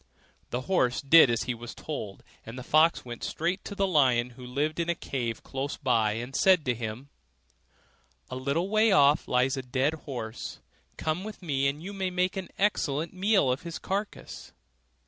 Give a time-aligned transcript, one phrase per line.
[0.49, 4.31] The horse did as he was told, and the fox went straight to the lion
[4.31, 7.09] who lived in a cave close by, and said to him,
[8.31, 10.59] 'A little way off lies a dead horse;
[10.97, 14.53] come with me and you may make an excellent meal of his carcase.